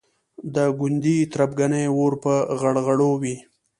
[0.55, 3.35] د ګوندي تربګنیو اور په غړغړو وي.